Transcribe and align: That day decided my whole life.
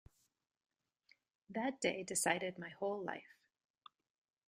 That 1.47 1.79
day 1.79 2.01
decided 2.01 2.57
my 2.57 2.69
whole 2.69 3.03
life. 3.03 3.35